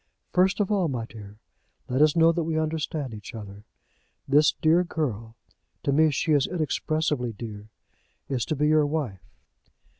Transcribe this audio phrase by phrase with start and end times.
[0.33, 1.37] "First of all, my dear,
[1.87, 3.65] let us know that we understand each other.
[4.27, 5.35] This dear girl,
[5.83, 7.67] to me she is inexpressibly dear,
[8.27, 9.21] is to be your wife?"